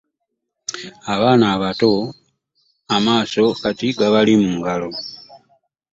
Abaana 1.13 1.45
abato 1.55 1.91
amaaso 2.95 3.43
kati 3.61 3.87
gabali 3.99 4.33
mu 4.43 4.51
ngalo! 4.57 4.89